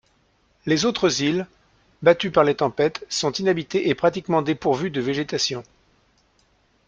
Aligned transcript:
Les 0.65 0.85
autres 0.85 1.21
îles, 1.21 1.45
battues 2.01 2.31
par 2.31 2.43
les 2.43 2.55
tempêtes, 2.55 3.05
sont 3.07 3.31
inhabitées 3.33 3.87
et 3.89 3.93
pratiquement 3.93 4.41
dépourvues 4.41 4.89
de 4.89 4.99
végétation. 4.99 5.61